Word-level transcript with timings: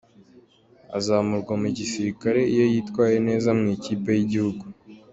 Azamurwa 0.97 1.53
mu 1.61 1.69
gisirikare 1.77 2.39
iyo 2.53 2.65
yitwaye 2.73 3.17
neza 3.27 3.49
mu 3.59 3.65
ikipe 3.75 4.09
y’igihugu. 4.17 4.63